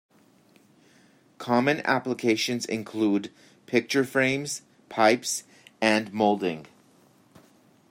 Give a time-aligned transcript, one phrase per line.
[1.37, 3.29] Common applications include
[3.67, 5.43] picture frames, pipes,
[5.79, 6.65] and molding.